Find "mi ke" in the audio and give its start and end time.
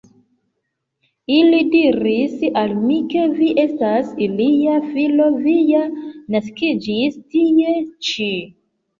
2.85-3.25